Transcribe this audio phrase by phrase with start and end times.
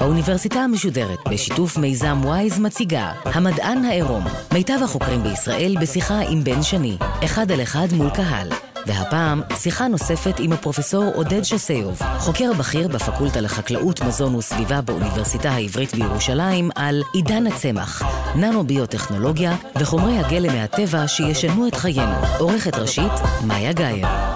[0.00, 6.96] האוניברסיטה המשודרת בשיתוף מיזם וויז מציגה המדען העירום מיטב החוקרים בישראל בשיחה עם בן שני
[7.24, 8.48] אחד על אחד מול קהל
[8.86, 15.94] והפעם שיחה נוספת עם הפרופסור עודד שסיוב חוקר בכיר בפקולטה לחקלאות, מזון וסביבה באוניברסיטה העברית
[15.94, 18.02] בירושלים על עידן הצמח,
[18.36, 22.16] ננו-ביוטכנולוגיה וחומרי הגלם מהטבע שישנו את חיינו.
[22.38, 23.12] עורכת ראשית,
[23.46, 24.33] מאיה גאייר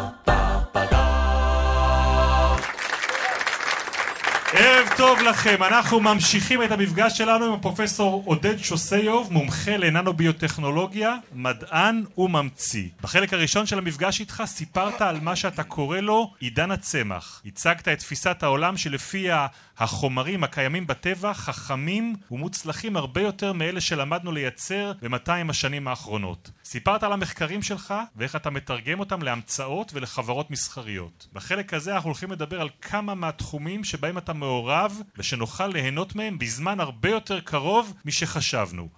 [5.09, 12.89] טוב לכם, אנחנו ממשיכים את המפגש שלנו עם הפרופסור עודד שוסיוב, מומחה לננו-ביוטכנולוגיה, מדען וממציא.
[13.01, 17.43] בחלק הראשון של המפגש איתך סיפרת על מה שאתה קורא לו עידן הצמח.
[17.47, 19.47] הצגת את תפיסת העולם שלפיה
[19.79, 26.51] החומרים הקיימים בטבע חכמים ומוצלחים הרבה יותר מאלה שלמדנו לייצר במאתיים השנים האחרונות.
[26.65, 31.29] סיפרת על המחקרים שלך ואיך אתה מתרגם אותם להמצאות ולחברות מסחריות.
[31.33, 36.81] בחלק הזה אנחנו הולכים לדבר על כמה מהתחומים שבהם אתה מעורב ושנוכל ליהנות מהם בזמן
[36.81, 38.89] הרבה יותר קרוב משחשבנו.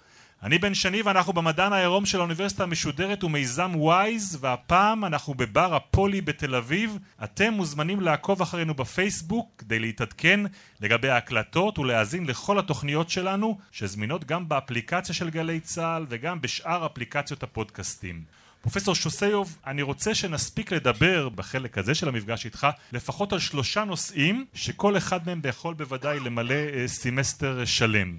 [0.42, 6.20] אני בן שני ואנחנו במדען העירום של האוניברסיטה המשודרת ומיזם וויז והפעם אנחנו בבר הפולי
[6.20, 10.40] בתל אביב אתם מוזמנים לעקוב אחרינו בפייסבוק כדי להתעדכן
[10.80, 17.42] לגבי ההקלטות ולהאזין לכל התוכניות שלנו שזמינות גם באפליקציה של גלי צה"ל וגם בשאר אפליקציות
[17.42, 18.22] הפודקאסטים
[18.62, 24.44] פרופסור שוסיוב, אני רוצה שנספיק לדבר בחלק הזה של המפגש איתך לפחות על שלושה נושאים
[24.54, 28.16] שכל אחד מהם יכול בוודאי למלא סמסטר שלם.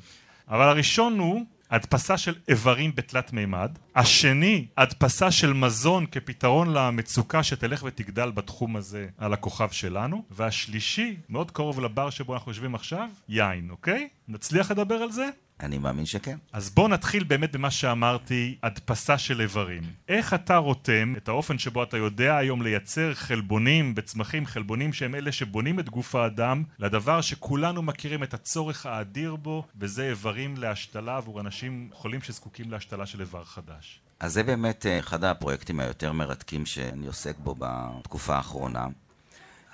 [0.50, 7.84] אבל הראשון הוא הדפסה של איברים בתלת מימד, השני הדפסה של מזון כפתרון למצוקה שתלך
[7.84, 13.70] ותגדל בתחום הזה על הכוכב שלנו, והשלישי, מאוד קרוב לבר שבו אנחנו יושבים עכשיו, יין,
[13.70, 14.08] אוקיי?
[14.28, 15.30] נצליח לדבר על זה?
[15.64, 16.38] אני מאמין שכן.
[16.54, 19.84] אז בוא נתחיל באמת במה שאמרתי, הדפסה של איברים.
[20.10, 25.32] איך אתה רותם את האופן שבו אתה יודע היום לייצר חלבונים בצמחים, חלבונים שהם אלה
[25.32, 31.40] שבונים את גוף האדם, לדבר שכולנו מכירים את הצורך האדיר בו, וזה איברים להשתלה עבור
[31.40, 34.02] אנשים חולים שזקוקים להשתלה של איבר חדש.
[34.20, 38.88] אז זה באמת אחד הפרויקטים היותר מרתקים שאני עוסק בו בתקופה האחרונה.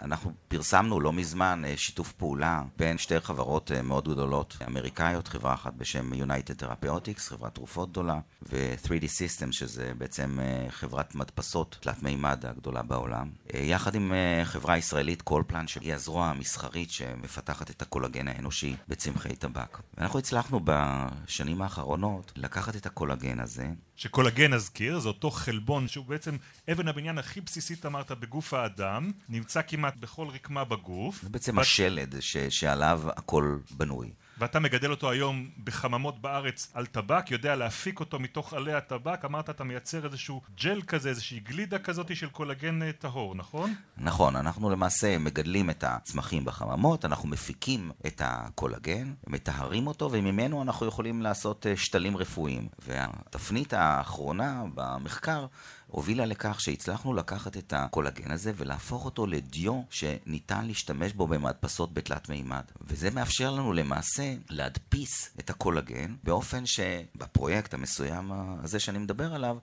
[0.01, 6.13] אנחנו פרסמנו לא מזמן שיתוף פעולה בין שתי חברות מאוד גדולות אמריקאיות, חברה אחת בשם
[6.13, 13.29] United Therapeutics, חברת תרופות גדולה, ו-3D Systems, שזה בעצם חברת מדפסות תלת מימד הגדולה בעולם,
[13.53, 14.13] יחד עם
[14.43, 19.77] חברה ישראלית קולפלן, שהיא הזרוע המסחרית שמפתחת את הקולגן האנושי בצמחי טבק.
[19.97, 26.37] ואנחנו הצלחנו בשנים האחרונות לקחת את הקולגן הזה שקולגן נזכיר, זה אותו חלבון שהוא בעצם
[26.71, 31.21] אבן הבניין הכי בסיסית אמרת בגוף האדם, נמצא כמעט בכל רקמה בגוף.
[31.23, 34.11] זה בעצם השלד ש- שעליו הכל בנוי.
[34.39, 39.49] ואתה מגדל אותו היום בחממות בארץ על טבק, יודע להפיק אותו מתוך עלי הטבק, אמרת
[39.49, 43.73] אתה מייצר איזשהו ג'ל כזה, איזושהי גלידה כזאת של קולגן טהור, נכון?
[43.97, 50.85] נכון, אנחנו למעשה מגדלים את הצמחים בחממות, אנחנו מפיקים את הקולגן, מטהרים אותו, וממנו אנחנו
[50.85, 52.67] יכולים לעשות שתלים רפואיים.
[52.87, 55.45] והתפנית האחרונה במחקר
[55.87, 62.29] הובילה לכך שהצלחנו לקחת את הקולגן הזה ולהפוך אותו לדיו שניתן להשתמש בו במדפסות בתלת
[62.29, 62.63] מימד.
[62.81, 68.31] וזה מאפשר לנו למעשה להדפיס את הקולגן באופן שבפרויקט המסוים
[68.63, 69.57] הזה שאני מדבר עליו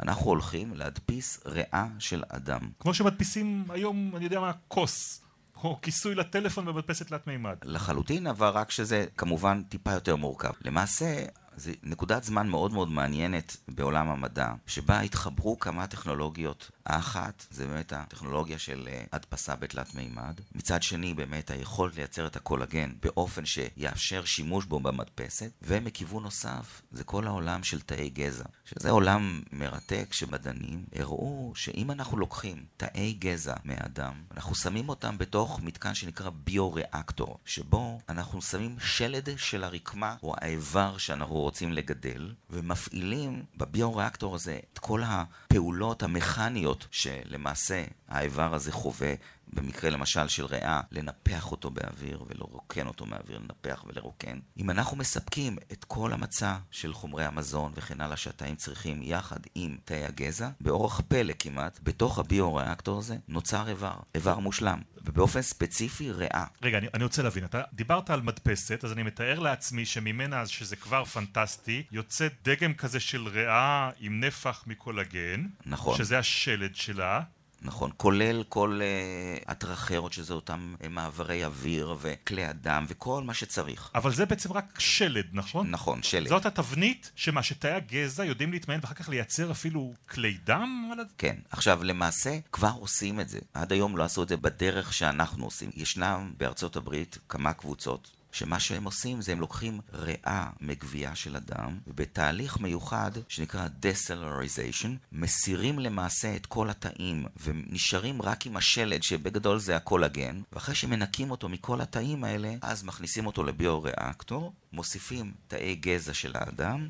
[0.00, 2.60] אנחנו הולכים להדפיס ריאה של אדם.
[2.80, 5.22] כמו שמדפיסים היום, אני יודע מה, כוס.
[5.64, 7.56] או כיסוי לטלפון במדפסת תלת מימד.
[7.64, 10.52] לחלוטין, אבל רק שזה כמובן טיפה יותר מורכב.
[10.64, 11.24] למעשה,
[11.60, 16.70] זו נקודת זמן מאוד מאוד מעניינת בעולם המדע, שבה התחברו כמה טכנולוגיות.
[16.86, 20.40] האחת זה באמת הטכנולוגיה של הדפסה בתלת מימד.
[20.54, 25.50] מצד שני, באמת היכולת לייצר את הקולגן באופן שיאפשר שימוש בו במדפסת.
[25.62, 28.44] ומכיוון נוסף, זה כל העולם של תאי גזע.
[28.64, 35.60] שזה עולם מרתק שמדענים הראו שאם אנחנו לוקחים תאי גזע מאדם, אנחנו שמים אותם בתוך
[35.62, 43.44] מתקן שנקרא ביו-ריאקטור, שבו אנחנו שמים שלד של הרקמה או האיבר שאנחנו רוצים לגדל, ומפעילים
[43.56, 49.14] בביו-ריאקטור הזה את כל הפעולות המכניות שלמעשה האיבר הזה חווה
[49.52, 54.38] במקרה למשל של ריאה, לנפח אותו באוויר ולרוקן אותו מאוויר, לנפח ולרוקן.
[54.58, 59.76] אם אנחנו מספקים את כל המצע של חומרי המזון וכן הלאה שהתאים צריכים יחד עם
[59.84, 64.80] תאי הגזע, באורח פלא כמעט, בתוך הביו-ריאקטור הזה נוצר איבר, איבר מושלם.
[65.04, 66.44] ובאופן ספציפי ריאה.
[66.62, 70.76] רגע, אני, אני רוצה להבין, אתה דיברת על מדפסת, אז אני מתאר לעצמי שממנה, שזה
[70.76, 75.46] כבר פנטסטי, יוצא דגם כזה של ריאה עם נפח מקולגן.
[75.66, 75.98] נכון.
[75.98, 77.20] שזה השלד שלה.
[77.62, 83.90] נכון, כולל כל uh, הטרחרות, שזה אותם uh, מעברי אוויר וכלי אדם וכל מה שצריך.
[83.94, 85.70] אבל זה בעצם רק שלד, נכון?
[85.70, 86.28] נכון, שלד.
[86.28, 90.90] זאת התבנית שמה, שתאי הגזע יודעים להתמיין ואחר כך לייצר אפילו כלי דם?
[91.18, 91.36] כן.
[91.50, 93.38] עכשיו, למעשה, כבר עושים את זה.
[93.54, 95.70] עד היום לא עשו את זה בדרך שאנחנו עושים.
[95.76, 101.78] ישנם בארצות הברית כמה קבוצות שמה שהם עושים זה הם לוקחים ריאה מגבייה של אדם,
[101.86, 109.76] ובתהליך מיוחד שנקרא Decellularization, מסירים למעשה את כל התאים, ונשארים רק עם השלד, שבגדול זה
[109.76, 116.32] הקולגן, ואחרי שמנקים אותו מכל התאים האלה, אז מכניסים אותו לביו-ריאקטור, מוסיפים תאי גזע של
[116.34, 116.88] האדם,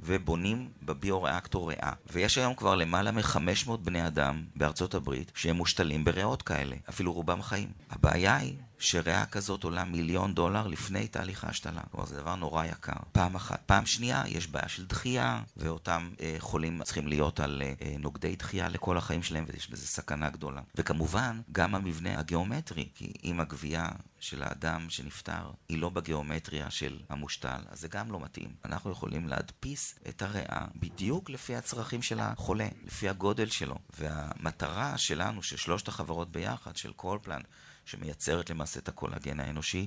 [0.00, 1.92] ובונים בביו-ריאקטור ריאה.
[2.12, 7.42] ויש היום כבר למעלה מ-500 בני אדם בארצות הברית שהם מושתלים בריאות כאלה, אפילו רובם
[7.42, 7.68] חיים.
[7.90, 11.80] הבעיה היא שריאה כזאת עולה מיליון דולר לפני תהליך ההשתלה.
[11.90, 12.92] כלומר, זה דבר נורא יקר.
[13.12, 13.62] פעם אחת.
[13.66, 18.68] פעם שנייה, יש בעיה של דחייה, ואותם אה, חולים צריכים להיות על אה, נוגדי דחייה
[18.68, 20.60] לכל החיים שלהם, ויש בזה סכנה גדולה.
[20.74, 23.88] וכמובן, גם המבנה הגיאומטרי, כי אם הגבייה
[24.20, 28.54] של האדם שנפטר היא לא בגיאומטריה של המושתל, אז זה גם לא מתאים.
[28.64, 33.76] אנחנו יכולים להדפיס את הריאה בדיוק לפי הצרכים של החולה, לפי הגודל שלו.
[33.98, 37.40] והמטרה שלנו, של שלושת החברות ביחד, של קולפלן,
[37.86, 39.86] שמייצרת למעשה את הקולגן האנושי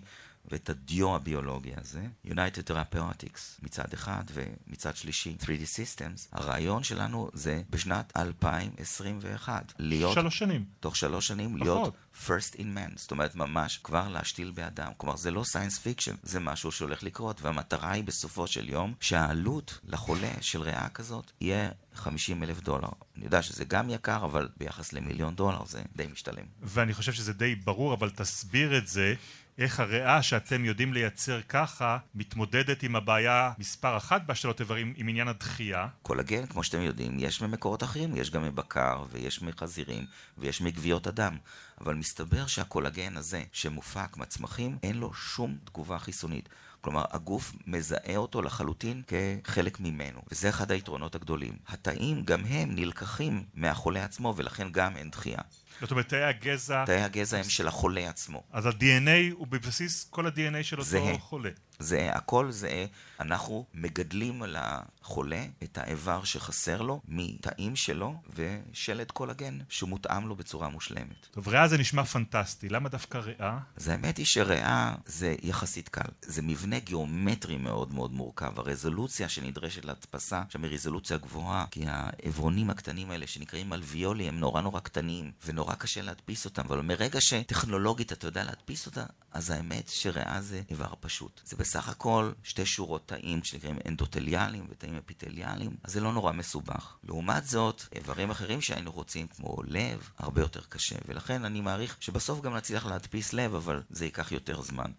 [0.52, 7.62] ואת הדיו הביולוגי הזה, United Therapeutics מצד אחד ומצד שלישי 3D Systems, הרעיון שלנו זה
[7.70, 10.14] בשנת 2021 להיות...
[10.14, 10.66] שלוש שנים.
[10.80, 11.62] תוך שלוש שנים פחות.
[11.62, 11.96] להיות
[12.28, 14.92] first in man, זאת אומרת ממש כבר להשתיל באדם.
[14.98, 19.80] כלומר זה לא science fiction, זה משהו שהולך לקרות, והמטרה היא בסופו של יום שהעלות
[19.84, 22.90] לחולה של ריאה כזאת יהיה 50 אלף דולר.
[23.18, 26.46] אני יודע שזה גם יקר, אבל ביחס למיליון דולר זה די משתלם.
[26.62, 29.14] ואני חושב שזה די ברור, אבל תסביר את זה.
[29.60, 35.28] איך הריאה שאתם יודעים לייצר ככה מתמודדת עם הבעיה מספר אחת בהשתלות איברים עם עניין
[35.28, 35.88] הדחייה.
[36.02, 40.06] קולגן, כמו שאתם יודעים, יש ממקורות אחרים, יש גם מבקר ויש מחזירים
[40.38, 41.38] ויש מגוויות אדם.
[41.82, 46.50] אבל מסתבר שהקולגן הזה שמופק מצמחים, אין לו שום תגובה חיסונית.
[46.82, 51.54] כלומר, הגוף מזהה אותו לחלוטין כחלק ממנו, וזה אחד היתרונות הגדולים.
[51.68, 55.42] התאים, גם הם נלקחים מהחולה עצמו, ולכן גם אין דחייה.
[55.82, 56.86] זאת אומרת, תאי הגזע...
[56.86, 58.44] תאי הגזע הם של החולה עצמו.
[58.52, 61.14] אז ה-DNA הוא בבסיס כל ה-DNA של אותו זה.
[61.20, 61.50] חולה.
[61.80, 62.86] זה הכל זה,
[63.20, 70.70] אנחנו מגדלים על החולה את האיבר שחסר לו מתאים שלו ושלד קולגן שמותאם לו בצורה
[70.70, 71.28] מושלמת.
[71.32, 73.58] טוב, ריאה זה נשמע פנטסטי, למה דווקא ריאה?
[73.78, 76.12] אז האמת היא שריאה זה יחסית קל.
[76.22, 78.60] זה מבנה גיאומטרי מאוד מאוד מורכב.
[78.60, 84.62] הרזולוציה שנדרשת להדפסה שם היא רזולוציה גבוהה, כי העברונים הקטנים האלה שנקראים אלוויולי הם נורא
[84.62, 89.88] נורא קטנים ונורא קשה להדפיס אותם, אבל מרגע שטכנולוגית אתה יודע להדפיס אותה, אז האמת
[89.88, 91.42] שריאה זה איבר פשוט.
[91.46, 96.98] זה בסך הכל שתי שורות תאים שנקראים אנדוטליאליים ותאים אפיטליאליים, אז זה לא נורא מסובך.
[97.04, 102.42] לעומת זאת, איברים אחרים שהיינו רוצים, כמו לב, הרבה יותר קשה, ולכן אני מעריך שבסוף
[102.42, 104.92] גם נצליח להדפיס לב, אבל זה ייקח יותר זמן.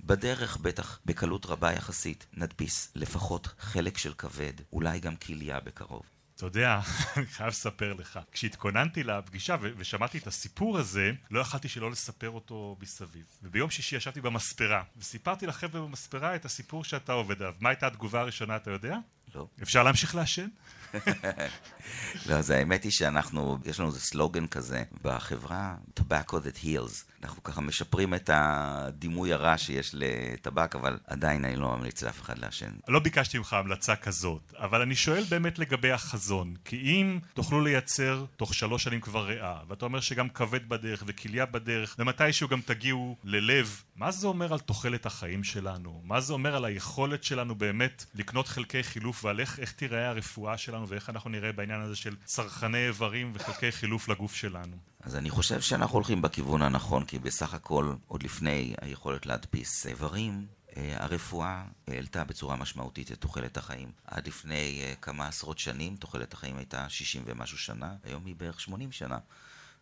[0.00, 6.02] בדרך, בטח בקלות רבה יחסית, נדפיס לפחות חלק של כבד, אולי גם כליה בקרוב.
[6.42, 6.80] אתה יודע,
[7.16, 12.76] אני חייב לספר לך, כשהתכוננתי לפגישה ושמעתי את הסיפור הזה, לא יכלתי שלא לספר אותו
[12.80, 13.24] מסביב.
[13.42, 17.54] וביום שישי ישבתי במספרה, וסיפרתי לחבר'ה במספרה את הסיפור שאתה עובד עליו.
[17.60, 18.96] מה הייתה התגובה הראשונה, אתה יודע?
[19.34, 19.46] לא.
[19.62, 20.48] אפשר להמשיך לעשן?
[22.26, 27.12] לא, אז האמת היא שאנחנו, יש לנו איזה סלוגן כזה בחברה, Tobacco that heals.
[27.22, 32.38] אנחנו ככה משפרים את הדימוי הרע שיש לטבק, אבל עדיין אני לא ממליץ לאף אחד
[32.38, 32.70] לעשן.
[32.88, 36.54] לא ביקשתי ממך המלצה כזאת, אבל אני שואל באמת לגבי החזון.
[36.64, 41.46] כי אם תוכלו לייצר תוך שלוש שנים כבר ריאה, ואתה אומר שגם כבד בדרך וכליה
[41.46, 46.00] בדרך, ומתישהו גם תגיעו ללב, מה זה אומר על תוחלת החיים שלנו?
[46.04, 50.81] מה זה אומר על היכולת שלנו באמת לקנות חלקי חילוף ועל איך, תיראה הרפואה שלנו
[50.88, 54.76] ואיך אנחנו נראה בעניין הזה של צרכני איברים וחלקי חילוף לגוף שלנו?
[55.00, 60.46] אז אני חושב שאנחנו הולכים בכיוון הנכון, כי בסך הכל, עוד לפני היכולת להדפיס איברים,
[60.76, 63.92] אה, הרפואה העלתה בצורה משמעותית את תוחלת החיים.
[64.06, 68.60] עד לפני אה, כמה עשרות שנים תוחלת החיים הייתה 60 ומשהו שנה, היום היא בערך
[68.60, 69.18] 80 שנה.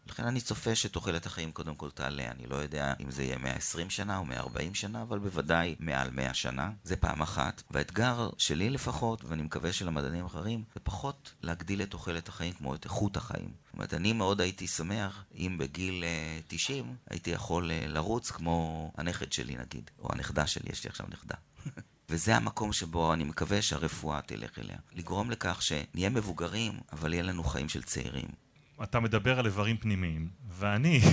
[0.06, 2.30] לכן אני צופה שתוחלת החיים קודם כל תעלה.
[2.30, 6.34] אני לא יודע אם זה יהיה 120 שנה או 140 שנה, אבל בוודאי מעל 100
[6.34, 6.70] שנה.
[6.84, 7.62] זה פעם אחת.
[7.70, 12.74] והאתגר שלי לפחות, ואני מקווה של המדענים האחרים, זה פחות להגדיל את תוחלת החיים כמו
[12.74, 13.50] את איכות החיים.
[13.64, 18.92] זאת אומרת, אני מאוד הייתי שמח אם בגיל uh, 90 הייתי יכול uh, לרוץ כמו
[18.96, 21.34] הנכד שלי נגיד, או הנכדה שלי, יש לי עכשיו נכדה.
[22.10, 24.76] וזה המקום שבו אני מקווה שהרפואה תלך אליה.
[24.92, 28.28] לגרום לכך שנהיה מבוגרים, אבל יהיה לנו חיים של צעירים.
[28.82, 31.00] אתה מדבר על איברים פנימיים, ואני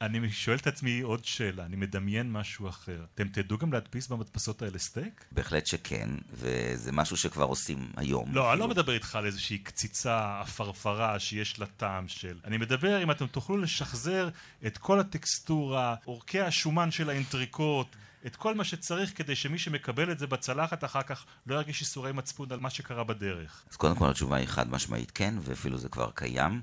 [0.00, 3.04] אני שואל את עצמי עוד שאלה, אני מדמיין משהו אחר.
[3.14, 5.24] אתם תדעו גם להדפיס במדפסות האלה סטייק?
[5.32, 8.34] בהחלט שכן, וזה משהו שכבר עושים היום.
[8.34, 12.38] לא, אני לא מדבר איתך על איזושהי קציצה, עפרפרה שיש לה טעם של...
[12.44, 14.28] אני מדבר אם אתם תוכלו לשחזר
[14.66, 17.96] את כל הטקסטורה, אורכי השומן של האנטריקוט,
[18.26, 22.12] את כל מה שצריך כדי שמי שמקבל את זה בצלחת אחר כך לא ירגיש איסורי
[22.12, 23.64] מצפון על מה שקרה בדרך.
[23.70, 26.62] אז קודם כל התשובה היא חד משמעית כן, ואפילו זה כבר קיים.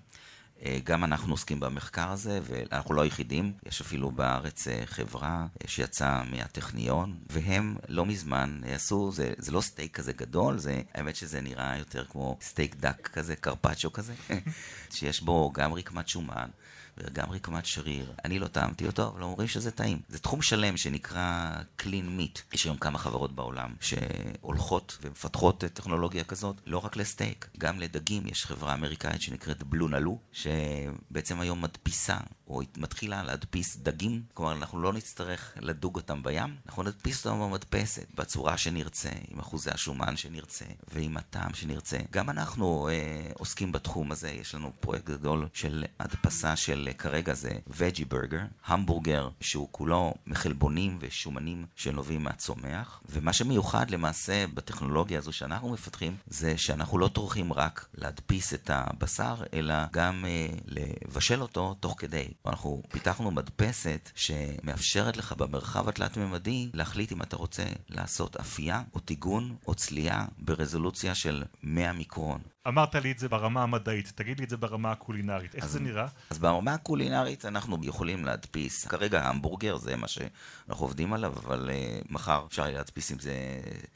[0.65, 3.53] אה, גם אנחנו עוסקים במחקר הזה, ואנחנו לא היחידים.
[3.65, 9.62] יש אפילו בארץ אה, חברה אה, שיצאה מהטכניון, והם לא מזמן עשו, זה, זה לא
[9.62, 14.13] סטייק כזה גדול, זה, האמת שזה נראה יותר כמו סטייק דק כזה, קרפצ'ו כזה,
[14.96, 16.50] שיש בו גם רקמת שומן.
[16.97, 18.13] וגם רקמת שריר.
[18.25, 20.00] אני לא טעמתי אותו, אבל אומרים שזה טעים.
[20.09, 22.39] זה תחום שלם שנקרא Clean Meat.
[22.53, 28.27] יש היום כמה חברות בעולם שהולכות ומפתחות טכנולוגיה כזאת, לא רק לסטייק, גם לדגים.
[28.27, 34.81] יש חברה אמריקאית שנקראת בלו נלו, שבעצם היום מדפיסה או מתחילה להדפיס דגים, כלומר אנחנו
[34.81, 40.65] לא נצטרך לדוג אותם בים, אנחנו נדפיס אותם במדפסת, בצורה שנרצה, עם אחוזי השומן שנרצה,
[40.93, 41.97] ועם הטעם שנרצה.
[42.12, 47.52] גם אנחנו אה, עוסקים בתחום הזה, יש לנו פרויקט גדול של הדפסה של כרגע זה
[47.68, 55.70] וג'י ברגר, המבורגר שהוא כולו מחלבונים ושומנים שנובעים מהצומח, ומה שמיוחד למעשה בטכנולוגיה הזו שאנחנו
[55.70, 61.96] מפתחים, זה שאנחנו לא טורחים רק להדפיס את הבשר, אלא גם אה, לבשל אותו תוך
[61.98, 62.28] כדי.
[62.46, 69.56] אנחנו פיתחנו מדפסת שמאפשרת לך במרחב התלת-ממדי להחליט אם אתה רוצה לעשות אפייה או טיגון
[69.68, 72.52] או צלייה ברזולוציה של 100 מיקרון.
[72.67, 75.79] אמרת לי את זה ברמה המדעית, תגיד לי את זה ברמה הקולינרית, איך אז, זה
[75.79, 76.08] נראה?
[76.29, 82.08] אז ברמה הקולינרית אנחנו יכולים להדפיס, כרגע המבורגר זה מה שאנחנו עובדים עליו, אבל uh,
[82.10, 83.34] מחר אפשר להדפיס אם זה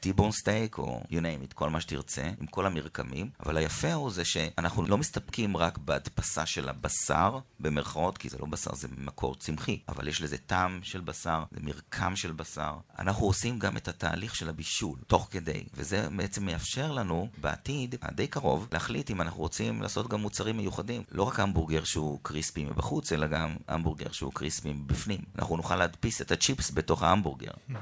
[0.00, 4.10] טיבון סטייק או you name it, כל מה שתרצה, עם כל המרקמים, אבל היפה הוא
[4.10, 9.34] זה שאנחנו לא מסתפקים רק בהדפסה של הבשר, במרכאות, כי זה לא בשר, זה מקור
[9.34, 12.76] צמחי, אבל יש לזה טעם של בשר, זה מרקם של בשר.
[12.98, 18.26] אנחנו עושים גם את התהליך של הבישול, תוך כדי, וזה בעצם מאפשר לנו בעתיד, הדי
[18.26, 21.02] קרוב, טוב להחליט אם אנחנו רוצים לעשות גם מוצרים מיוחדים.
[21.12, 25.20] לא רק המבורגר שהוא קריספי מבחוץ, אלא גם המבורגר שהוא קריספי מבפנים.
[25.38, 27.50] אנחנו נוכל להדפיס את הצ'יפס בתוך ההמבורגר.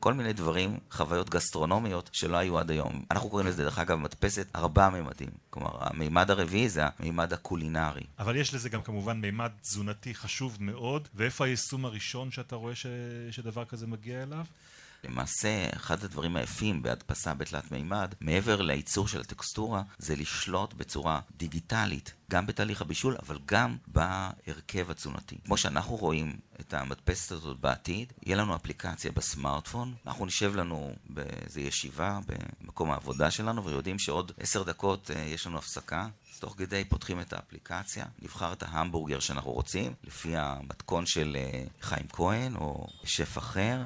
[0.00, 3.04] כל מיני דברים, חוויות גסטרונומיות שלא היו עד היום.
[3.10, 5.30] אנחנו קוראים לזה, דרך אגב, מדפסת ארבעה מימדים.
[5.50, 8.02] כלומר, המימד הרביעי זה המימד הקולינרי.
[8.18, 12.86] אבל יש לזה גם כמובן מימד תזונתי חשוב מאוד, ואיפה היישום הראשון שאתה רואה ש...
[13.30, 14.44] שדבר כזה מגיע אליו?
[15.04, 22.14] למעשה, אחד הדברים היפים בהדפסה בתלת מימד, מעבר לייצור של הטקסטורה, זה לשלוט בצורה דיגיטלית,
[22.30, 25.36] גם בתהליך הבישול, אבל גם בהרכב התזונתי.
[25.44, 31.60] כמו שאנחנו רואים את המדפסת הזאת בעתיד, יהיה לנו אפליקציה בסמארטפון, אנחנו נשב לנו באיזו
[31.60, 32.18] ישיבה
[32.60, 36.08] במקום העבודה שלנו, ויודעים שעוד עשר דקות אה, יש לנו הפסקה.
[36.34, 41.64] אז תוך כדי פותחים את האפליקציה, נבחר את ההמבורגר שאנחנו רוצים, לפי המתכון של אה,
[41.80, 43.82] חיים כהן או שף אחר.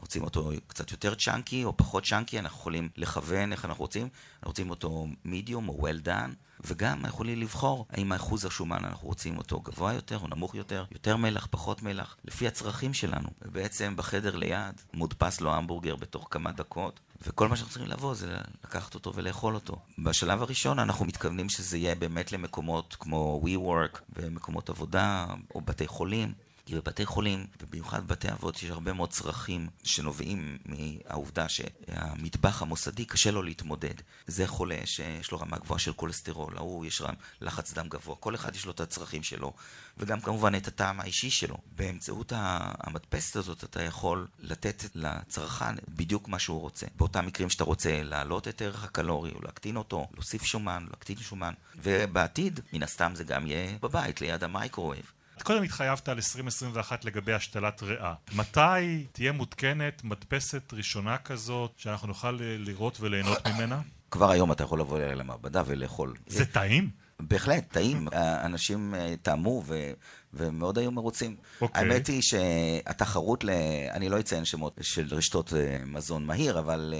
[0.00, 4.48] רוצים אותו קצת יותר צ'אנקי או פחות צ'אנקי, אנחנו יכולים לכוון איך אנחנו רוצים, אנחנו
[4.48, 9.38] רוצים אותו מידיום או well done, וגם אנחנו יכולים לבחור האם האחוז השומן אנחנו רוצים
[9.38, 13.28] אותו גבוה יותר או נמוך יותר, יותר מלח, פחות מלח, לפי הצרכים שלנו.
[13.42, 18.36] ובעצם בחדר ליד מודפס לו המבורגר בתוך כמה דקות, וכל מה שאנחנו צריכים לבוא זה
[18.64, 19.76] לקחת אותו ולאכול אותו.
[19.98, 26.32] בשלב הראשון אנחנו מתכוונים שזה יהיה באמת למקומות כמו WeWork ומקומות עבודה או בתי חולים.
[26.68, 33.30] כי בבתי חולים, ובמיוחד בבתי אבות, יש הרבה מאוד צרכים שנובעים מהעובדה שהמטבח המוסדי קשה
[33.30, 33.94] לו להתמודד.
[34.26, 38.34] זה חולה שיש לו רמה גבוהה של כולסטרול, ההוא יש רם לחץ דם גבוה, כל
[38.34, 39.52] אחד יש לו את הצרכים שלו,
[39.98, 41.56] וגם כמובן את הטעם האישי שלו.
[41.76, 46.86] באמצעות המדפסת הזאת אתה יכול לתת לצרכן בדיוק מה שהוא רוצה.
[46.96, 51.54] באותם מקרים שאתה רוצה להעלות את ערך הקלורי, או להקטין אותו, להוסיף שומן, להקטין שומן,
[51.76, 55.12] ובעתיד, מן הסתם זה גם יהיה בבית, ליד ה microwave.
[55.42, 58.14] קודם התחייבת על 2021 לגבי השתלת ריאה.
[58.34, 63.80] מתי תהיה מותקנת מדפסת ראשונה כזאת, שאנחנו נוכל לראות וליהנות ממנה?
[64.10, 66.14] כבר היום אתה יכול לבוא למעבדה ולאכול.
[66.26, 66.90] זה טעים?
[67.20, 68.08] בהחלט, טעים.
[68.44, 69.92] אנשים אה, טעמו ו...
[70.34, 71.36] ומאוד היו מרוצים.
[71.38, 71.62] Okay.
[71.62, 71.82] אוקיי.
[71.82, 73.50] האמת היא שהתחרות, ל...
[73.92, 76.94] אני לא אציין שמות של רשתות אה, מזון מהיר, אבל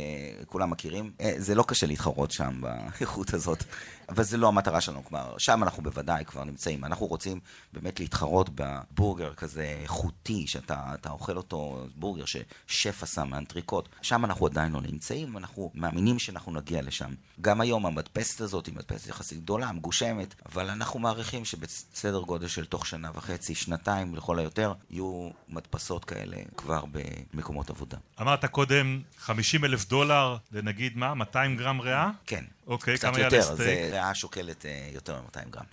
[0.46, 1.12] כולם מכירים.
[1.36, 3.64] זה לא קשה להתחרות שם באיכות הזאת,
[4.08, 5.04] אבל זה לא המטרה שלנו.
[5.04, 6.84] כלומר, שם אנחנו בוודאי כבר נמצאים.
[6.84, 7.40] אנחנו רוצים
[7.72, 13.88] באמת להתחרות בבורגר כזה איכותי, שאתה אוכל אותו, בורגר ששף עשה מאנטריקוט.
[14.02, 17.14] שם אנחנו עדיין לא נמצאים, אנחנו מאמינים שאנחנו נגיע לשם.
[17.40, 22.64] גם היום המדפסת הזאת היא מדפסת יחסית גדולה, מגושמת, אבל אנחנו מעריכים שבסדר גודל של
[22.64, 26.84] תוך שנה וחצי, שנתיים לכל היותר, יהיו מדפסות כאלה כבר
[27.32, 27.96] במקומות עבודה.
[28.20, 31.14] אמרת קודם 50 אלף דולר לנגיד מה?
[31.14, 32.10] 200 גרם ריאה?
[32.26, 32.44] כן.
[32.68, 33.58] אוקיי, כמה יעלה יותר, סטייק?
[33.58, 35.64] זה ריאה שוקלת אה, יותר מ-200 גרם.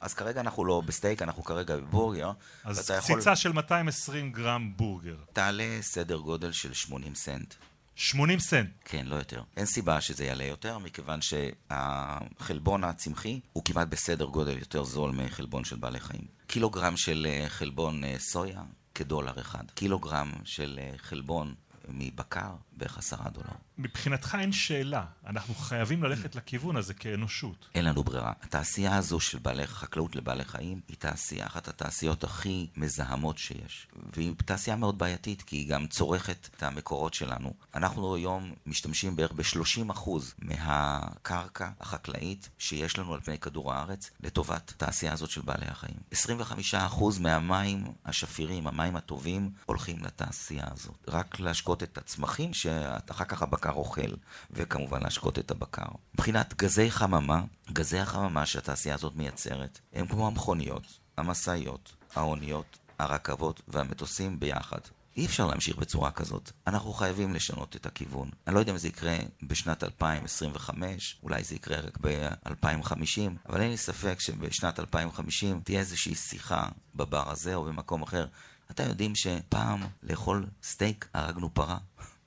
[0.00, 2.30] אז כרגע אנחנו לא בסטייק, אנחנו כרגע בבורגר.
[2.64, 5.16] אז ואתה יכול- קציצה של 220 גרם בורגר.
[5.32, 7.54] תעלה סדר גודל של 80 סנט.
[7.96, 8.70] 80 סנט.
[8.84, 9.42] כן, לא יותר.
[9.56, 15.64] אין סיבה שזה יעלה יותר, מכיוון שהחלבון הצמחי הוא כמעט בסדר גודל יותר זול מחלבון
[15.64, 16.24] של בעלי חיים.
[16.46, 18.62] קילוגרם של אה, חלבון אה, סויה,
[18.94, 19.64] כדולר אחד.
[19.74, 21.54] קילוגרם של אה, חלבון
[21.88, 23.46] מבקר, בערך עשרה דולר.
[23.78, 27.68] מבחינתך אין שאלה, אנחנו חייבים ללכת לכיוון הזה כאנושות.
[27.74, 28.32] אין לנו ברירה.
[28.42, 33.86] התעשייה הזו של בעלי, חקלאות לבעלי חיים היא תעשייה, אחת התעשיות הכי מזהמות שיש.
[34.16, 37.52] והיא תעשייה מאוד בעייתית, כי היא גם צורכת את המקורות שלנו.
[37.74, 45.12] אנחנו היום משתמשים בערך ב-30% מהקרקע החקלאית שיש לנו על פני כדור הארץ לטובת התעשייה
[45.12, 45.96] הזאת של בעלי החיים.
[46.12, 50.94] 25% מהמים השפירים, המים הטובים, הולכים לתעשייה הזאת.
[51.08, 51.40] רק
[51.74, 54.10] להשקות את הצמחים שאחר כך הבקר אוכל,
[54.50, 55.88] וכמובן להשקות את הבקר.
[56.14, 60.82] מבחינת גזי חממה, גזי החממה שהתעשייה הזאת מייצרת, הם כמו המכוניות,
[61.16, 64.78] המשאיות, האוניות, הרכבות והמטוסים ביחד.
[65.16, 66.50] אי אפשר להמשיך בצורה כזאת.
[66.66, 68.30] אנחנו חייבים לשנות את הכיוון.
[68.46, 73.70] אני לא יודע אם זה יקרה בשנת 2025, אולי זה יקרה רק ב-2050, אבל אין
[73.70, 78.26] לי ספק שבשנת 2050 תהיה איזושהי שיחה בבר הזה או במקום אחר.
[78.74, 81.78] אתם יודעים שפעם לאכול סטייק הרגנו פרה?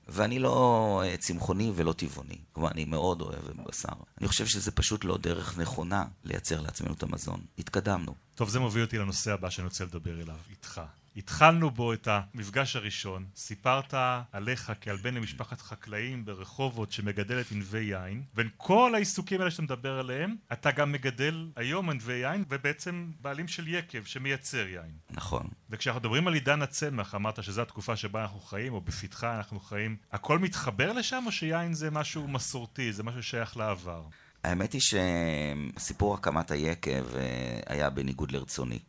[0.08, 2.38] ואני לא אה, צמחוני ולא טבעוני.
[2.52, 3.90] כלומר, אני מאוד אוהב בשר.
[4.20, 7.42] אני חושב שזה פשוט לא דרך נכונה לייצר לעצמנו את המזון.
[7.60, 8.16] התקדמנו.
[8.36, 10.82] טוב, זה מוביל אותי לנושא הבא שאני רוצה לדבר אליו, איתך.
[11.18, 13.94] התחלנו בו את המפגש הראשון, סיפרת
[14.32, 20.00] עליך כעל בן למשפחת חקלאים ברחובות שמגדלת ענבי יין, בין כל העיסוקים האלה שאתה מדבר
[20.00, 24.92] עליהם, אתה גם מגדל היום ענבי יין, ובעצם בעלים של יקב שמייצר יין.
[25.10, 25.48] נכון.
[25.70, 29.96] וכשאנחנו מדברים על עידן הצמח, אמרת שזו התקופה שבה אנחנו חיים, או בפתחה אנחנו חיים,
[30.12, 34.04] הכל מתחבר לשם, או שיין זה משהו מסורתי, זה משהו ששייך לעבר?
[34.44, 38.80] האמת היא שסיפור הקמת היקב אה, היה בניגוד לרצוני.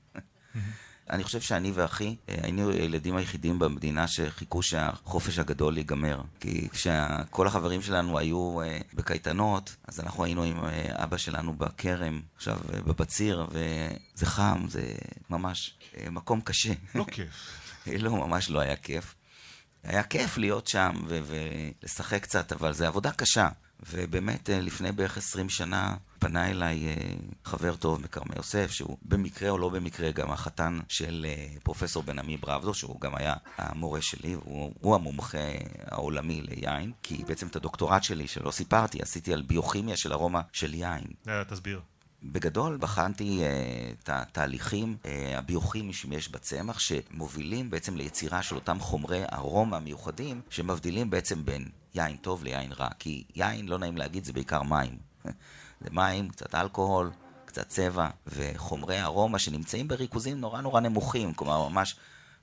[1.11, 6.21] אני חושב שאני ואחי אה, היינו הילדים היחידים במדינה שחיכו שהחופש הגדול ייגמר.
[6.41, 12.21] כי כשכל החברים שלנו היו אה, בקייטנות, אז אנחנו היינו עם אה, אבא שלנו בכרם,
[12.37, 14.93] עכשיו בבציר, וזה חם, זה
[15.31, 15.79] ממש
[16.11, 16.73] מקום קשה.
[16.95, 17.61] לא כיף.
[17.87, 19.15] לא, ממש לא היה כיף.
[19.83, 23.49] היה כיף להיות שם ולשחק קצת, אבל זו עבודה קשה.
[23.87, 26.94] ובאמת, אה, לפני בערך 20 שנה פנה אליי אה,
[27.44, 32.18] חבר טוב מכרמי יוסף, שהוא במקרה או לא במקרה גם החתן של אה, פרופסור בן
[32.18, 35.38] עמי בראבדו, שהוא גם היה המורה שלי, הוא, הוא המומחה
[35.84, 40.75] העולמי ליין, כי בעצם את הדוקטורט שלי, שלא סיפרתי, עשיתי על ביוכימיה של ארומה של
[40.75, 41.04] יין.
[41.49, 41.80] תסביר.
[42.23, 49.23] בגדול בחנתי uh, את התהליכים uh, הביוכימיים שיש בצמח שמובילים בעצם ליצירה של אותם חומרי
[49.33, 52.89] ארומה מיוחדים שמבדילים בעצם בין יין טוב ליין רע.
[52.99, 54.99] כי יין, לא נעים להגיד, זה בעיקר מים.
[55.81, 57.11] זה מים, קצת אלכוהול,
[57.45, 61.35] קצת צבע וחומרי ארומה שנמצאים בריכוזים נורא נורא נמוכים.
[61.35, 61.97] כלומר ממש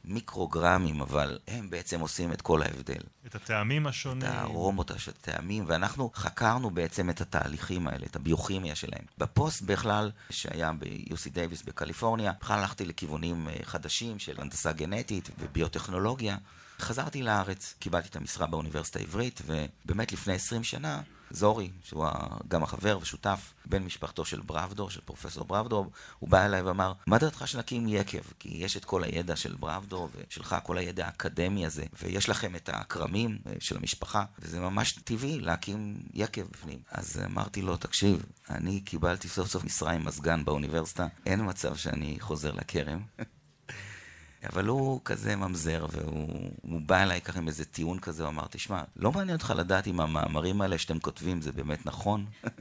[0.07, 4.23] מיקרוגרמים אבל הם בעצם עושים את כל ההבדל את הטעמים השונים.
[4.23, 9.03] את הארומות, את הטעמים, ואנחנו חקרנו בעצם את התהליכים האלה, את הביוכימיה שלהם.
[9.17, 16.37] בפוסט בכלל, שהיה ב-UC דייוויס בקליפורניה, בכלל הלכתי לכיוונים אה, חדשים של הנדסה גנטית וביוטכנולוגיה.
[16.79, 22.05] חזרתי לארץ, קיבלתי את המשרה באוניברסיטה העברית, ובאמת לפני 20 שנה, זורי, שהוא
[22.47, 27.17] גם החבר ושותף, בן משפחתו של בראבדור, של פרופסור בראבדור, הוא בא אליי ואמר, מה
[27.17, 28.21] דעתך שנקים יקב?
[28.39, 32.69] כי יש את כל הידע של בראבדור ושלך, כל הידע האקדמי הזה, ויש לכם את
[32.73, 36.79] הכרמים אה, של המשפחה, וזה ממש טבעי להקים יקב בפנים.
[36.91, 42.17] אז אמרתי לו, תקשיב, אני קיבלתי סוף סוף משרה עם מזגן באוניברסיטה, אין מצב שאני
[42.19, 42.99] חוזר לכרם.
[44.53, 48.47] אבל הוא כזה ממזר, והוא הוא בא אליי ככה עם איזה טיעון כזה, הוא אמר,
[48.49, 52.25] תשמע, לא מעניין אותך לדעת אם המאמרים האלה שאתם כותבים זה באמת נכון?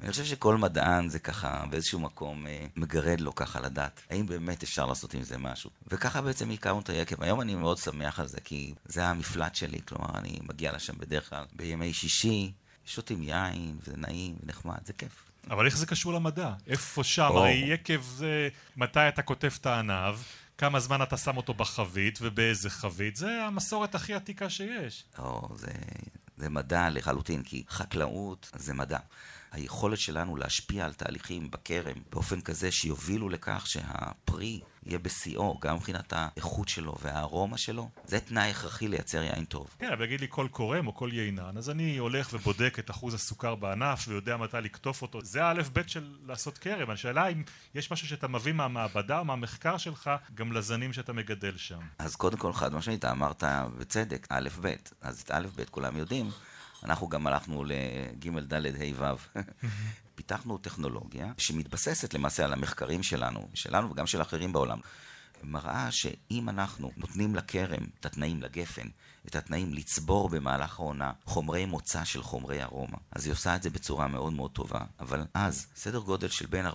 [0.00, 4.62] אני חושב שכל מדען זה ככה באיזשהו מקום אה, מגרד לו ככה לדעת האם באמת
[4.62, 5.70] אפשר לעשות עם זה משהו.
[5.88, 7.22] וככה בעצם הכרנו את היקב.
[7.22, 11.30] היום אני מאוד שמח על זה, כי זה המפלט שלי, כלומר אני מגיע לשם בדרך
[11.30, 12.52] כלל בימי שישי,
[12.86, 15.24] שותים יין, וזה נעים ונחמד, זה כיף.
[15.50, 16.52] אבל איך זה קשור למדע?
[16.66, 17.22] איפה שם?
[17.22, 20.14] הרי יקב זה מתי אתה קוטף את הענב,
[20.58, 25.04] כמה זמן אתה שם אותו בחבית ובאיזה חבית, זה המסורת הכי עתיקה שיש.
[25.18, 25.72] או, זה,
[26.36, 28.98] זה מדע לחלוטין, כי חקלאות זה מדע.
[29.54, 36.12] היכולת שלנו להשפיע על תהליכים בכרם באופן כזה שיובילו לכך שהפרי יהיה בשיאו, גם מבחינת
[36.16, 39.66] האיכות שלו והארומה שלו, זה תנאי הכרחי לייצר יין טוב.
[39.78, 43.14] כן, אבל יגיד לי כל קורם או כל יינן, אז אני הולך ובודק את אחוז
[43.14, 45.20] הסוכר בענף ויודע מתי לקטוף אותו.
[45.22, 46.90] זה האלף בית של לעשות כרם.
[46.90, 47.42] השאלה אם
[47.74, 51.80] יש משהו שאתה מביא מהמעבדה או מהמחקר שלך גם לזנים שאתה מגדל שם.
[51.98, 53.44] אז קודם כל, חד משמעית, אמרת
[53.78, 56.30] בצדק, א' ב', אז את א' ב' כולם יודעים.
[56.84, 59.38] אנחנו גם הלכנו לג' ד' ה' ו'.
[60.14, 64.78] פיתחנו טכנולוגיה שמתבססת למעשה על המחקרים שלנו, שלנו וגם של אחרים בעולם.
[65.42, 68.88] מראה שאם אנחנו נותנים לכרם את התנאים לגפן,
[69.26, 73.70] את התנאים לצבור במהלך העונה חומרי מוצא של חומרי ארומה, אז היא עושה את זה
[73.70, 74.80] בצורה מאוד מאוד טובה.
[75.00, 76.70] אבל אז, סדר גודל של בין 4-5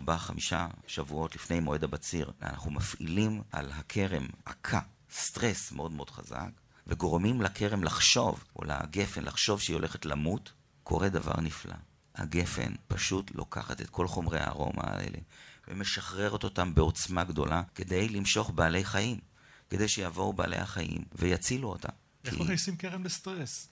[0.87, 4.79] שבועות לפני מועד הבציר, אנחנו מפעילים על הכרם עקה,
[5.11, 6.49] סטרס מאוד מאוד חזק,
[6.89, 10.51] וגורמים לכרם לחשוב, או לגפן לחשוב שהיא הולכת למות,
[10.83, 11.75] קורה דבר נפלא.
[12.15, 15.17] הגפן פשוט לוקחת את כל חומרי הארומה האלה
[15.67, 19.19] ומשחררת אותם בעוצמה גדולה כדי למשוך בעלי חיים,
[19.69, 21.89] כדי שיבואו בעלי החיים ויצילו אותם.
[22.25, 22.43] איך כי...
[22.43, 23.69] מכניסים כרם לסטרס?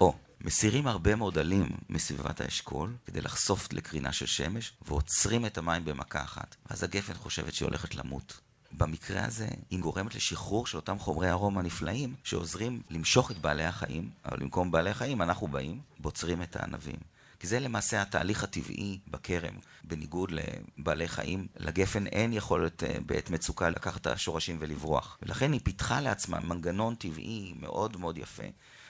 [0.00, 5.84] או, מסירים הרבה מאוד עלים מסביבת האשכול כדי לחשוף לקרינה של שמש ועוצרים את המים
[5.84, 6.56] במכה אחת.
[6.64, 8.40] אז הגפן חושבת שהיא הולכת למות.
[8.72, 14.10] במקרה הזה היא גורמת לשחרור של אותם חומרי ארומה נפלאים שעוזרים למשוך את בעלי החיים,
[14.24, 16.96] אבל במקום בעלי החיים אנחנו באים, בוצרים את הענבים.
[17.40, 19.54] כי זה למעשה התהליך הטבעי בכרם.
[19.84, 25.18] בניגוד לבעלי חיים, לגפן אין יכולת אה, בעת מצוקה לקחת את השורשים ולברוח.
[25.22, 28.44] ולכן היא פיתחה לעצמה מנגנון טבעי מאוד מאוד יפה.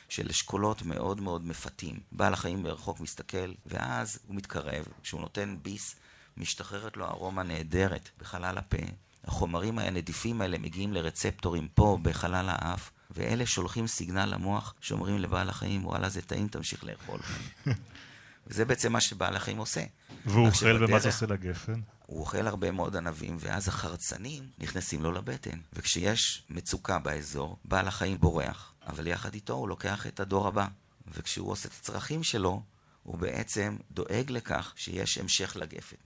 [0.08, 2.00] של אשכולות מאוד מאוד מפתים.
[2.12, 5.96] בעל החיים מרחוק מסתכל, ואז הוא מתקרב, כשהוא נותן ביס,
[6.36, 8.76] משתחררת לו ארומה נהדרת בחלל הפה.
[9.24, 15.86] החומרים הנדיפים האלה מגיעים לרצפטורים פה בחלל האף, ואלה שולחים סיגנל למוח שאומרים לבעל החיים,
[15.86, 17.20] וואלה זה טעים, תמשיך לאכול.
[18.46, 19.84] וזה בעצם מה שבעל החיים עושה.
[20.26, 21.80] והוא אוכל, ומה זה עושה לגפן?
[22.06, 25.58] הוא אוכל הרבה מאוד ענבים, ואז החרצנים נכנסים לו לבטן.
[25.72, 30.66] וכשיש מצוקה באזור, בעל החיים בורח, אבל יחד איתו הוא לוקח את הדור הבא.
[31.06, 32.62] וכשהוא עושה את הצרכים שלו,
[33.02, 35.96] הוא בעצם דואג לכך שיש המשך לגפן.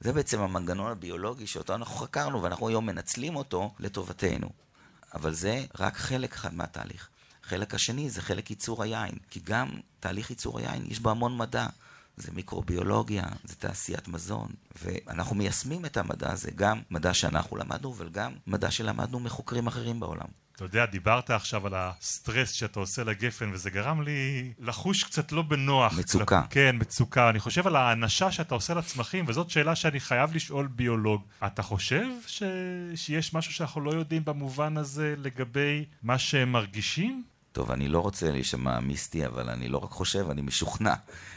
[0.00, 4.48] זה בעצם המנגנון הביולוגי שאותו אנחנו חקרנו, ואנחנו היום מנצלים אותו לטובתנו.
[5.14, 7.08] אבל זה רק חלק אחד מהתהליך.
[7.44, 9.68] החלק השני זה חלק ייצור היין, כי גם
[10.00, 11.66] תהליך ייצור היין יש בו המון מדע.
[12.16, 14.48] זה מיקרוביולוגיה, זה תעשיית מזון,
[14.82, 20.00] ואנחנו מיישמים את המדע הזה, גם מדע שאנחנו למדנו, אבל גם מדע שלמדנו מחוקרים אחרים
[20.00, 20.28] בעולם.
[20.56, 25.42] אתה יודע, דיברת עכשיו על הסטרס שאתה עושה לגפן, וזה גרם לי לחוש קצת לא
[25.42, 25.98] בנוח.
[25.98, 26.42] מצוקה.
[26.42, 26.46] כל...
[26.50, 27.30] כן, מצוקה.
[27.30, 31.22] אני חושב על האנשה שאתה עושה לצמחים, וזאת שאלה שאני חייב לשאול ביולוג.
[31.46, 32.42] אתה חושב ש...
[32.94, 37.24] שיש משהו שאנחנו לא יודעים במובן הזה לגבי מה שהם מרגישים?
[37.56, 40.94] טוב, אני לא רוצה להישמע מיסטי, אבל אני לא רק חושב, אני משוכנע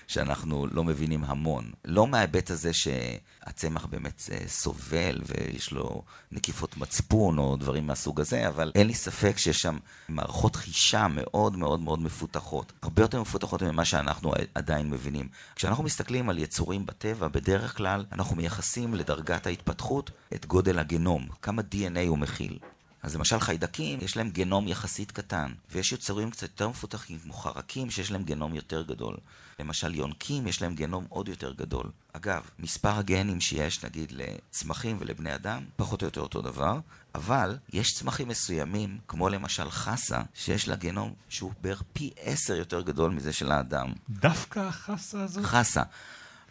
[0.08, 1.72] שאנחנו לא מבינים המון.
[1.86, 8.48] לא מההיבט הזה שהצמח באמת אה, סובל ויש לו נקיפות מצפון או דברים מהסוג הזה,
[8.48, 9.78] אבל אין לי ספק שיש שם
[10.10, 12.74] מערכות חישה מאוד מאוד מאוד מפותחות.
[12.82, 15.28] הרבה יותר מפותחות ממה שאנחנו עדיין מבינים.
[15.56, 21.62] כשאנחנו מסתכלים על יצורים בטבע, בדרך כלל אנחנו מייחסים לדרגת ההתפתחות את גודל הגנום, כמה
[21.72, 22.60] DNA הוא מכיל.
[23.04, 27.90] אז למשל חיידקים, יש להם גנום יחסית קטן, ויש יצורים קצת יותר מפותחים, כמו חרקים,
[27.92, 29.18] שיש להם גנום יותר גדול.
[29.60, 31.92] למשל יונקים, יש להם גנום עוד יותר גדול.
[32.14, 36.80] אגב, מספר הגנים שיש, נגיד, לצמחים ולבני אדם, פחות או יותר אותו דבר,
[37.16, 42.82] אבל יש צמחים מסוימים, כמו למשל חסה, שיש לה גנום שהוא בערך פי עשר יותר
[42.82, 43.94] גדול מזה של האדם.
[44.10, 45.46] דווקא החסה הזאת?
[45.46, 45.84] חסה.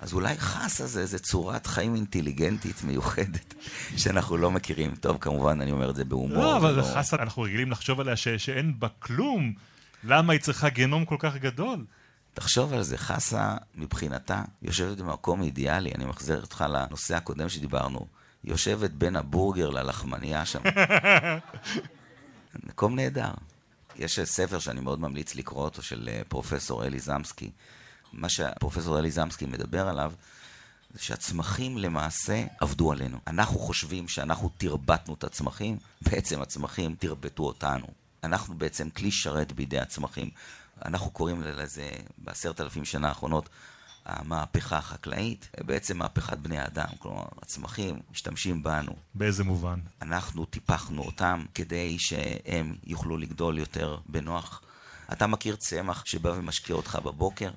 [0.01, 3.55] אז אולי חסה זה איזה צורת חיים אינטליגנטית מיוחדת
[4.01, 4.95] שאנחנו לא מכירים.
[4.95, 6.39] טוב, כמובן, אני אומר את זה בהומור.
[6.39, 6.83] לא, אבל לא...
[6.83, 8.29] חסה, אנחנו רגילים לחשוב עליה ש...
[8.29, 9.53] שאין בה כלום.
[10.05, 11.85] למה היא צריכה גנום כל כך גדול?
[12.35, 18.07] תחשוב על זה, חסה מבחינתה יושבת במקום אידיאלי, אני מחזיר אותך לנושא הקודם שדיברנו,
[18.45, 20.61] יושבת בין הבורגר ללחמנייה שם.
[22.69, 23.31] מקום נהדר.
[23.97, 27.51] יש ספר שאני מאוד ממליץ לקרוא אותו, של אה, פרופסור אלי זמסקי,
[28.13, 30.13] מה שפרופסור אלי זמסקי מדבר עליו,
[30.95, 33.19] זה שהצמחים למעשה עבדו עלינו.
[33.27, 37.87] אנחנו חושבים שאנחנו תרבטנו את הצמחים, בעצם הצמחים תרבטו אותנו.
[38.25, 40.31] אנחנו בעצם כלי שרת בידי הצמחים.
[40.85, 43.49] אנחנו קוראים לזה בעשרת אלפים שנה האחרונות
[44.05, 46.89] המהפכה החקלאית, בעצם מהפכת בני האדם.
[46.99, 48.93] כלומר, הצמחים משתמשים בנו.
[49.15, 49.81] באיזה מובן?
[50.03, 54.63] אנחנו טיפחנו אותם כדי שהם יוכלו לגדול יותר בנוח.
[55.13, 57.51] אתה מכיר צמח שבא ומשקיע אותך בבוקר?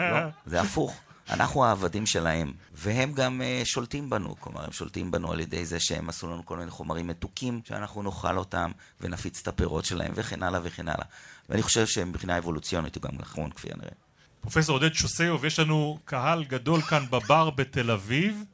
[0.00, 1.00] לא, זה הפוך.
[1.30, 5.80] אנחנו העבדים שלהם, והם גם uh, שולטים בנו, כלומר, הם שולטים בנו על ידי זה
[5.80, 10.42] שהם עשו לנו כל מיני חומרים מתוקים, שאנחנו נאכל אותם ונפיץ את הפירות שלהם, וכן
[10.42, 11.04] הלאה וכן הלאה.
[11.48, 13.92] ואני חושב שמבחינה אבולוציונית הוא גם נכון, כפי הנראה.
[14.40, 18.44] פרופסור עודד שוסיוב, יש לנו קהל גדול כאן בבר בתל אביב,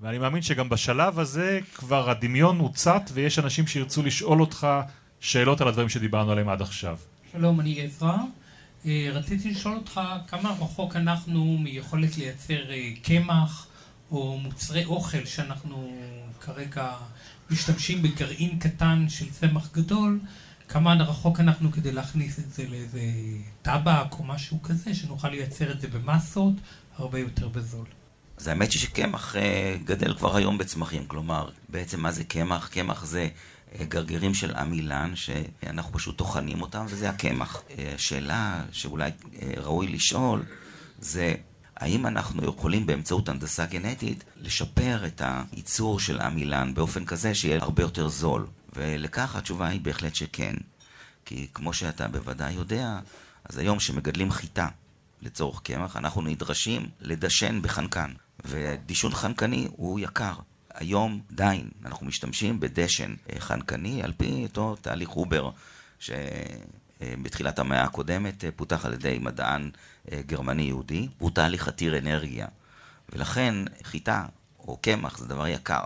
[0.00, 4.66] ואני מאמין שגם בשלב הזה כבר הדמיון הוצת ויש אנשים שירצו לשאול אותך
[5.20, 6.96] שאלות על הדברים שדיברנו עליהם עד עכשיו.
[7.32, 8.16] שלום, אני עזרא.
[8.88, 13.66] אה, רציתי לשאול אותך כמה רחוק אנחנו מיכולת לייצר אה, קמח
[14.10, 15.92] או מוצרי אוכל שאנחנו
[16.40, 16.92] כרגע
[17.50, 20.20] משתמשים בגרעין קטן של צמח גדול,
[20.68, 23.00] כמה רחוק אנחנו כדי להכניס את זה לאיזה
[23.62, 26.54] טבק או משהו כזה, שנוכל לייצר את זה במסות
[26.96, 27.86] הרבה יותר בזול.
[28.36, 32.68] אז האמת היא שקמח אה, גדל כבר היום בצמחים, כלומר, בעצם מה זה קמח?
[32.68, 33.28] קמח זה
[33.88, 37.62] גרגירים של עמילן, שאנחנו פשוט טוחנים אותם, וזה הקמח.
[37.78, 39.10] אה, השאלה שאולי
[39.56, 40.42] ראוי לשאול,
[41.00, 41.34] זה
[41.76, 47.82] האם אנחנו יכולים באמצעות הנדסה גנטית לשפר את הייצור של עמילן באופן כזה שיהיה הרבה
[47.82, 48.46] יותר זול?
[48.76, 50.54] ולכך התשובה היא בהחלט שכן.
[51.24, 52.98] כי כמו שאתה בוודאי יודע,
[53.44, 54.68] אז היום שמגדלים חיטה
[55.22, 58.12] לצורך קמח, אנחנו נדרשים לדשן בחנקן.
[58.44, 60.34] ודישון חנקני הוא יקר.
[60.78, 65.50] היום דיין, אנחנו משתמשים בדשן אה, חנקני על פי אותו תהליך הובר
[65.98, 69.70] שבתחילת המאה הקודמת אה, פותח על ידי מדען
[70.12, 72.46] אה, גרמני יהודי, הוא תהליך עתיר אנרגיה.
[73.12, 74.26] ולכן חיטה
[74.58, 75.84] או קמח זה דבר יקר.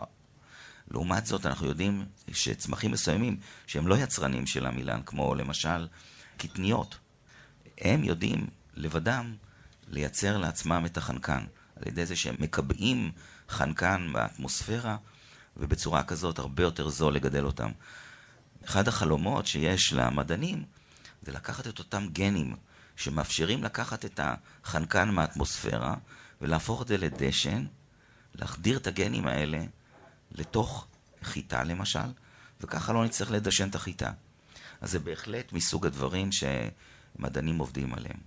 [0.90, 5.88] לעומת זאת אנחנו יודעים שצמחים מסוימים שהם לא יצרנים של המילן, כמו למשל
[6.36, 6.98] קטניות,
[7.78, 9.34] הם יודעים לבדם
[9.88, 11.44] לייצר לעצמם את החנקן.
[11.76, 13.12] על ידי זה שהם מקבעים
[13.52, 14.96] חנקן באטמוספירה,
[15.56, 17.70] ובצורה כזאת הרבה יותר זול לגדל אותם.
[18.64, 20.64] אחד החלומות שיש למדענים
[21.22, 22.56] זה לקחת את אותם גנים
[22.96, 25.94] שמאפשרים לקחת את החנקן מהאטמוספירה
[26.40, 27.64] ולהפוך את זה לדשן,
[28.34, 29.64] להחדיר את הגנים האלה
[30.32, 30.86] לתוך
[31.22, 31.98] חיטה למשל,
[32.60, 34.10] וככה לא נצטרך לדשן את החיטה.
[34.80, 38.18] אז זה בהחלט מסוג הדברים שמדענים עובדים עליהם.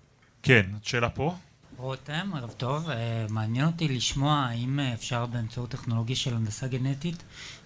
[0.44, 1.36] כן, שאלה פה?
[1.78, 2.90] רותם, ערב טוב.
[2.90, 7.24] אה, מעניין אותי לשמוע האם אפשר באמצעות טכנולוגיה של הנדסה גנטית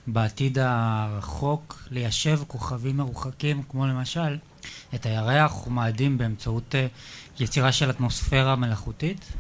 [0.08, 4.38] בעתיד הרחוק ליישב כוכבים מרוחקים, כמו למשל
[4.96, 6.88] את הירח ומאדים באמצעות אה,
[7.40, 9.32] יצירה של אטמוספירה מלאכותית?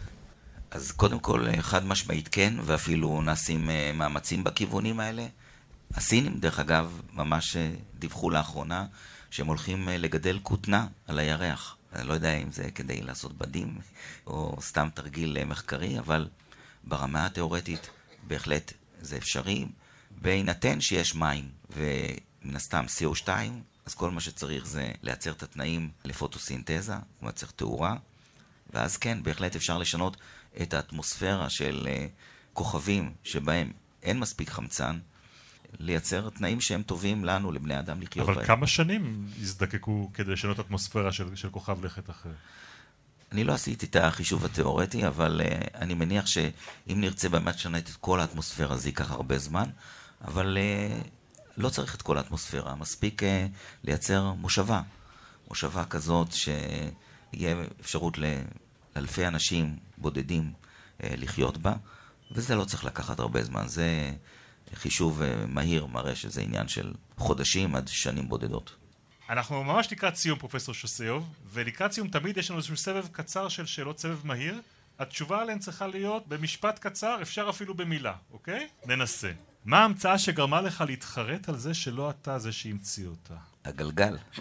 [0.72, 5.28] אז קודם כל, אה, חד משמעית כן, ואפילו נעשים מאמצים בכיוונים האלה.
[5.94, 7.58] הסינים, דרך אגב, ממש
[8.00, 8.86] דיווחו לאחרונה
[9.32, 11.76] שהם הולכים לגדל כותנה על הירח.
[11.93, 13.78] אני לא יודע אם זה כדי לעשות בדים
[14.28, 16.28] או סתם תרגיל מחקרי, אבל
[16.84, 17.89] ברמה התיאורטית
[18.28, 19.65] בהחלט זה אפשרי,
[20.21, 23.30] בהינתן שיש מים ומן הסתם CO2,
[23.86, 27.95] אז כל מה שצריך זה לייצר את התנאים לפוטוסינתזה, כלומר צריך תאורה,
[28.73, 30.17] ואז כן, בהחלט אפשר לשנות
[30.62, 32.08] את האטמוספירה של אה,
[32.54, 33.71] כוכבים שבהם
[34.04, 34.99] אין מספיק חמצן,
[35.80, 38.38] לייצר תנאים שהם טובים לנו, לבני אדם, לחיות בהם.
[38.38, 42.30] אבל כמה שנים יזדקקו כדי לשנות אטמוספירה של, של כוכב לכת אחר?
[43.32, 47.96] אני לא עשיתי את החישוב התיאורטי, אבל uh, אני מניח שאם נרצה באמת לשנות את
[48.00, 49.70] כל האטמוספירה, זה ייקח הרבה זמן,
[50.22, 51.08] אבל uh,
[51.58, 53.26] לא צריך את כל האטמוספירה, מספיק uh,
[53.84, 54.82] לייצר מושבה.
[55.48, 58.18] מושבה כזאת שיהיה אפשרות
[58.96, 61.74] לאלפי אנשים בודדים uh, לחיות בה,
[62.32, 63.68] וזה לא צריך לקחת הרבה זמן.
[63.68, 64.12] זה...
[64.74, 68.76] חישוב אה, מהיר מראה שזה עניין של חודשים עד שנים בודדות.
[69.30, 73.66] אנחנו ממש לקראת סיום פרופסור שוסיוב, ולקראת סיום תמיד יש לנו איזשהו סבב קצר של
[73.66, 74.62] שאלות סבב מהיר.
[75.00, 78.68] התשובה עליהן צריכה להיות במשפט קצר, אפשר אפילו במילה, אוקיי?
[78.86, 79.32] ננסה.
[79.66, 83.36] מה ההמצאה שגרמה לך להתחרט על זה שלא אתה זה שהמציא אותה?
[83.66, 84.18] הגלגל.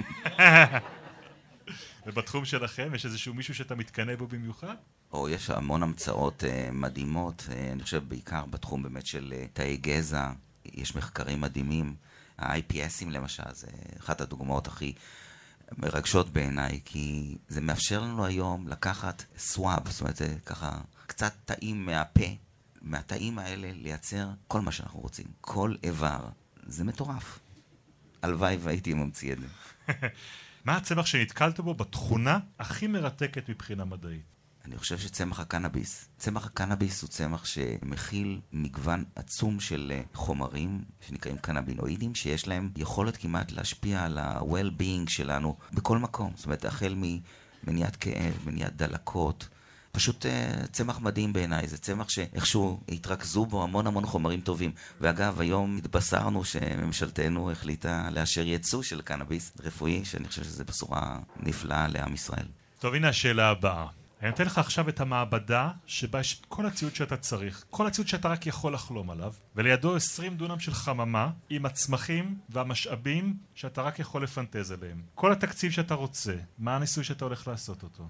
[2.09, 4.75] ובתחום שלכם יש איזשהו מישהו שאתה מתקנא בו במיוחד?
[5.12, 9.77] או יש המון המצאות uh, מדהימות, uh, אני חושב בעיקר בתחום באמת של uh, תאי
[9.77, 10.31] גזע,
[10.64, 11.94] יש מחקרים מדהימים.
[12.38, 13.66] ה-IPSים למשל, זה
[14.01, 14.94] אחת הדוגמאות הכי
[15.79, 21.87] מרגשות בעיניי, כי זה מאפשר לנו היום לקחת סוואב, זאת אומרת, זה ככה קצת תאים
[21.87, 22.27] מהפה,
[22.83, 26.29] מהתאים האלה לייצר כל מה שאנחנו רוצים, כל איבר.
[26.66, 27.38] זה מטורף.
[28.23, 29.47] הלוואי והייתי ממציא את זה.
[30.68, 34.22] מה הצמח שנתקלת בו בתכונה הכי מרתקת מבחינה מדעית?
[34.64, 36.09] אני חושב שצמח הקנאביס.
[36.18, 43.16] צמח הקנאביס הוא צמח שמכיל מגוון עצום של אה, חומרים שנקראים קנאבינואידים, שיש להם יכולת
[43.16, 46.33] כמעט להשפיע על ה-well-being שלנו בכל מקום.
[46.37, 46.94] זאת אומרת, החל
[47.64, 49.48] ממניעת כאב, מניעת דלקות.
[49.98, 54.72] פשוט uh, צמח מדהים בעיניי, זה צמח שאיכשהו התרכזו בו המון המון חומרים טובים.
[55.00, 61.88] ואגב, היום התבשרנו שממשלתנו החליטה לאשר ייצוא של קנאביס רפואי, שאני חושב שזו בשורה נפלאה
[61.88, 62.46] לעם ישראל.
[62.80, 63.87] טוב, הנה השאלה הבאה.
[64.22, 68.08] אני נותן לך עכשיו את המעבדה שבה יש את כל הציוד שאתה צריך, כל הציוד
[68.08, 73.98] שאתה רק יכול לחלום עליו, ולידו 20 דונם של חממה עם הצמחים והמשאבים שאתה רק
[73.98, 75.02] יכול לפנטז עליהם.
[75.14, 78.08] כל התקציב שאתה רוצה, מה הניסוי שאתה הולך לעשות אותו?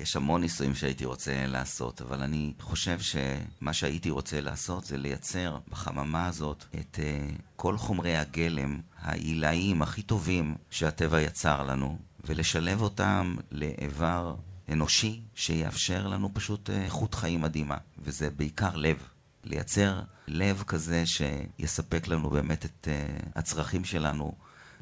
[0.00, 5.58] יש המון ניסויים שהייתי רוצה לעשות, אבל אני חושב שמה שהייתי רוצה לעשות זה לייצר
[5.68, 13.36] בחממה הזאת את uh, כל חומרי הגלם העילאיים הכי טובים שהטבע יצר לנו, ולשלב אותם
[13.50, 14.34] לאיבר
[14.68, 18.96] אנושי שיאפשר לנו פשוט אה, איכות חיים מדהימה, וזה בעיקר לב.
[19.44, 24.34] לייצר לב כזה שיספק לנו באמת את uh, הצרכים שלנו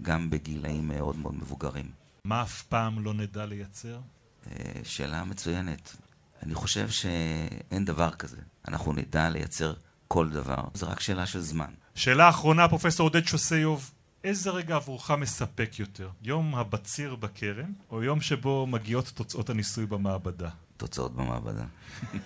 [0.03, 1.91] גם בגילאים מאוד מאוד מבוגרים.
[2.25, 4.01] מה אף פעם לא נדע לייצר?
[4.49, 5.97] Uh, שאלה מצוינת.
[6.43, 8.37] אני חושב שאין דבר כזה.
[8.69, 9.75] אנחנו נדע לייצר
[10.09, 11.71] כל דבר, זה רק שאלה של זמן.
[11.95, 13.91] שאלה אחרונה, פרופסור עודד שוסיוב,
[14.25, 16.09] איזה רגע עבורך מספק יותר?
[16.23, 20.49] יום הבציר בכרם, או יום שבו מגיעות תוצאות הניסוי במעבדה?
[20.77, 21.65] תוצאות במעבדה.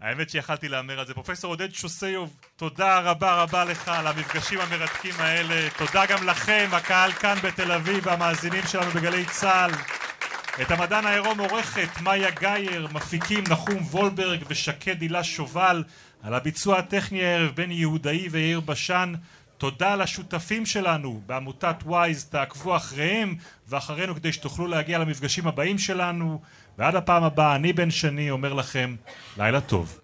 [0.00, 1.14] האמת שיכלתי להמר על זה.
[1.14, 5.68] פרופסור עודד שוסיוב, תודה רבה רבה לך על המפגשים המרתקים האלה.
[5.78, 9.70] תודה גם לכם, הקהל כאן בתל אביב והמאזינים שלנו בגלי צה"ל.
[10.60, 15.84] את המדען העירום עורכת מאיה גאייר, מפיקים נחום וולברג ושקד הילה שובל,
[16.22, 19.14] על הביצוע הטכני הערב בני יהודאי ויאיר בשן.
[19.58, 23.34] תודה לשותפים שלנו בעמותת וויז, תעקבו אחריהם
[23.68, 26.40] ואחרינו כדי שתוכלו להגיע למפגשים הבאים שלנו
[26.78, 28.96] ועד הפעם הבאה, אני בן שני אומר לכם
[29.38, 29.98] לילה טוב.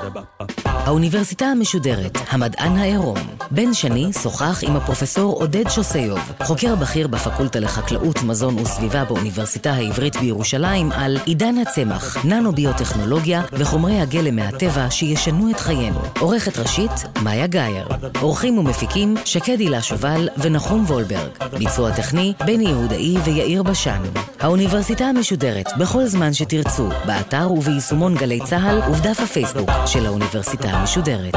[0.00, 3.18] Ba-da-ba-ba-ba האוניברסיטה המשודרת, המדען העירום.
[3.50, 10.16] בן שני שוחח עם הפרופסור עודד שוסיוב, חוקר בכיר בפקולטה לחקלאות, מזון וסביבה באוניברסיטה העברית
[10.16, 16.00] בירושלים, על עידן הצמח, ננו-ביוטכנולוגיה וחומרי הגלם מהטבע שישנו את חיינו.
[16.18, 16.90] עורכת ראשית,
[17.22, 17.88] מאיה גאייר.
[18.20, 21.30] עורכים ומפיקים, שקד הילה שובל ונחום וולברג.
[21.58, 24.02] ביצוע טכני, בני יהודאי ויאיר בשן.
[24.40, 31.36] האוניברסיטה המשודרת, בכל זמן שתרצו, באתר וביישומון גלי צה"ל ובדף הפייסבוק של האוניברסיטה המשודרת.